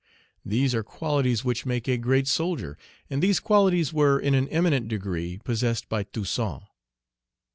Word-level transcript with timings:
These 0.43 0.73
are 0.73 0.81
qualities 0.81 1.45
which 1.45 1.63
make 1.67 1.87
a 1.87 1.95
great 1.95 2.27
soldier; 2.27 2.75
and 3.07 3.21
these 3.21 3.39
qualities 3.39 3.93
were 3.93 4.19
in 4.19 4.33
an 4.33 4.49
eminent 4.49 4.87
degree 4.87 5.37
possessed 5.43 5.87
by 5.89 6.01
Toussaint. 6.05 6.63